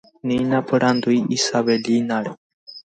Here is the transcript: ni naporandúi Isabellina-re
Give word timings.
ni 0.25 0.37
naporandúi 0.49 1.19
Isabellina-re 1.37 2.31